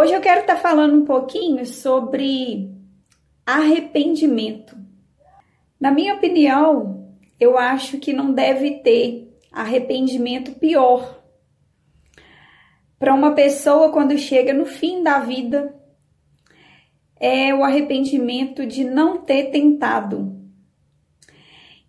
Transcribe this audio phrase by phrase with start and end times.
[0.00, 2.70] Hoje eu quero estar tá falando um pouquinho sobre
[3.44, 4.74] arrependimento.
[5.78, 11.22] Na minha opinião, eu acho que não deve ter arrependimento pior
[12.98, 15.78] para uma pessoa quando chega no fim da vida
[17.20, 20.34] é o arrependimento de não ter tentado.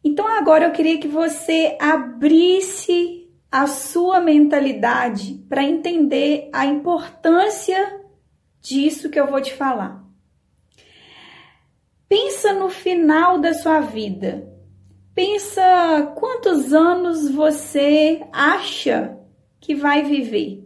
[0.04, 8.01] Então agora eu queria que você abrisse a sua mentalidade para entender a importância
[8.62, 10.04] disso que eu vou te falar.
[12.08, 14.48] Pensa no final da sua vida.
[15.16, 19.18] Pensa quantos anos você acha
[19.60, 20.64] que vai viver.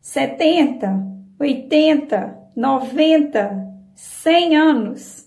[0.00, 1.04] 70,
[1.38, 5.26] 80, 90, 100 anos.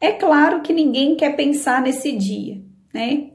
[0.00, 3.30] É claro que ninguém quer pensar nesse dia, né?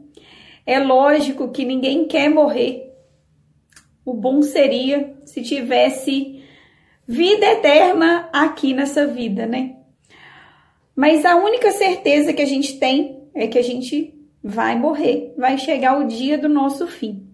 [0.65, 2.93] É lógico que ninguém quer morrer.
[4.03, 6.36] O bom seria se tivesse
[7.07, 9.77] vida eterna aqui nessa vida, né?
[10.95, 15.57] Mas a única certeza que a gente tem é que a gente vai morrer, vai
[15.57, 17.25] chegar o dia do nosso fim.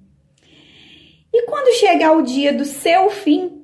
[1.34, 3.64] E quando chegar o dia do seu fim,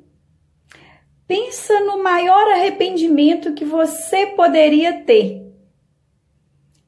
[1.28, 5.46] pensa no maior arrependimento que você poderia ter.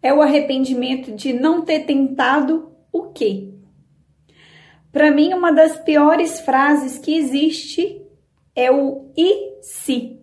[0.02, 3.50] É o arrependimento de não ter tentado o quê?
[4.92, 8.01] Para mim, uma das piores frases que existe
[8.56, 10.20] é o e se.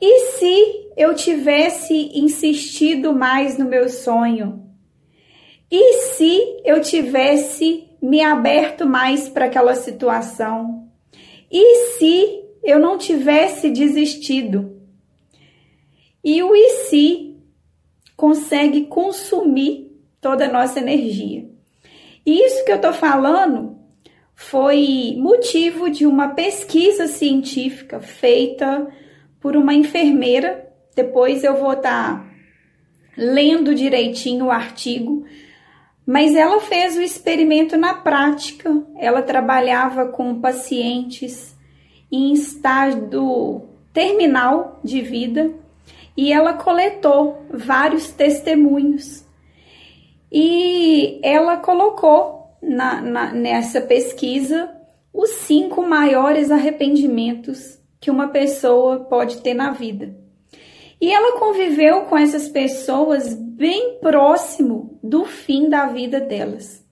[0.00, 4.66] E se eu tivesse insistido mais no meu sonho?
[5.70, 10.88] E se eu tivesse me aberto mais para aquela situação?
[11.50, 14.80] E se eu não tivesse desistido?
[16.24, 17.36] E o e se
[18.16, 21.48] consegue consumir toda a nossa energia.
[22.24, 23.79] E isso que eu tô falando
[24.40, 28.88] foi motivo de uma pesquisa científica feita
[29.38, 30.66] por uma enfermeira.
[30.96, 32.26] Depois eu vou estar tá
[33.14, 35.26] lendo direitinho o artigo,
[36.06, 38.82] mas ela fez o experimento na prática.
[38.98, 41.54] Ela trabalhava com pacientes
[42.10, 43.60] em estado
[43.92, 45.52] terminal de vida
[46.16, 49.22] e ela coletou vários testemunhos.
[50.32, 54.74] E ela colocou na, na, nessa pesquisa
[55.12, 60.16] os cinco maiores arrependimentos que uma pessoa pode ter na vida.
[61.00, 66.84] E ela conviveu com essas pessoas bem próximo do fim da vida delas.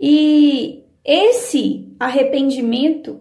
[0.00, 3.20] E esse arrependimento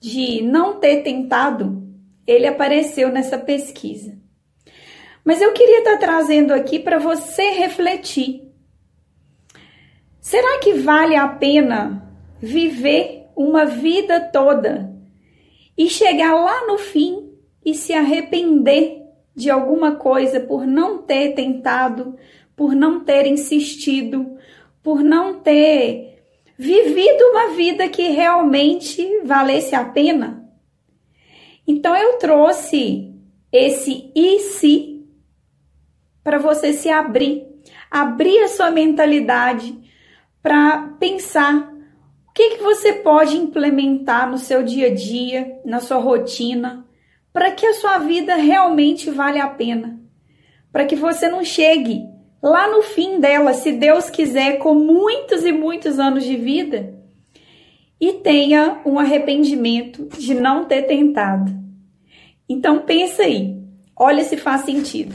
[0.00, 1.82] de não ter tentado,
[2.26, 4.18] ele apareceu nessa pesquisa.
[5.24, 8.43] Mas eu queria estar trazendo aqui para você refletir
[10.24, 14.90] Será que vale a pena viver uma vida toda
[15.76, 17.30] e chegar lá no fim
[17.62, 19.02] e se arrepender
[19.36, 22.16] de alguma coisa por não ter tentado,
[22.56, 24.38] por não ter insistido,
[24.82, 26.24] por não ter
[26.56, 30.50] vivido uma vida que realmente valesse a pena?
[31.68, 33.14] Então eu trouxe
[33.52, 35.06] esse e se
[36.22, 37.46] para você se abrir,
[37.90, 39.83] abrir a sua mentalidade
[40.44, 41.72] para pensar
[42.28, 46.86] o que, que você pode implementar no seu dia a dia, na sua rotina,
[47.32, 49.98] para que a sua vida realmente vale a pena.
[50.70, 52.04] Para que você não chegue
[52.42, 56.94] lá no fim dela, se Deus quiser, com muitos e muitos anos de vida
[57.98, 61.50] e tenha um arrependimento de não ter tentado.
[62.46, 63.56] Então pensa aí,
[63.96, 65.14] olha se faz sentido.